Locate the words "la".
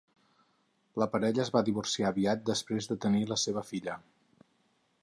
1.03-1.07, 3.35-3.39